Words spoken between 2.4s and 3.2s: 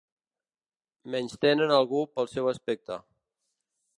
aspecte.